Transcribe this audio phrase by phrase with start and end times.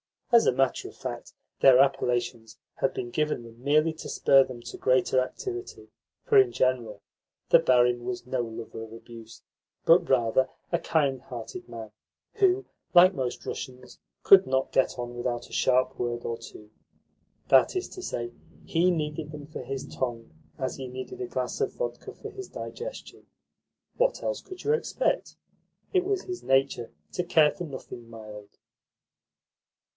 [0.31, 4.61] As a matter of fact, their appellations had been given them merely to spur them
[4.63, 5.89] to greater activity,
[6.25, 7.03] for, in general,
[7.49, 9.43] the barin was no lover of abuse,
[9.85, 11.91] but, rather, a kind hearted man
[12.35, 16.71] who, like most Russians, could not get on without a sharp word or two.
[17.49, 18.31] That is to say,
[18.65, 22.47] he needed them for his tongue as he need a glass of vodka for his
[22.47, 23.27] digestion.
[23.97, 25.35] What else could you expect?
[25.93, 28.57] It was his nature to care for nothing mild.